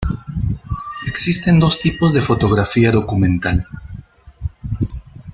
[1.05, 3.67] Existen dos tipos de fotografía documental.